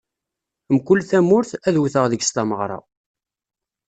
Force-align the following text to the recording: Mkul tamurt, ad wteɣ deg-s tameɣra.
Mkul 0.75 0.99
tamurt, 1.09 1.49
ad 1.67 1.75
wteɣ 1.81 2.05
deg-s 2.11 2.29
tameɣra. 2.35 2.79